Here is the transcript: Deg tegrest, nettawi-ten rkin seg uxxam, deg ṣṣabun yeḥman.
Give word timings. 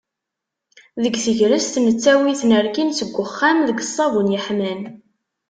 Deg 1.01 1.13
tegrest, 1.23 1.73
nettawi-ten 1.85 2.51
rkin 2.65 2.89
seg 2.97 3.11
uxxam, 3.23 3.57
deg 3.67 3.83
ṣṣabun 3.87 4.33
yeḥman. 4.33 4.81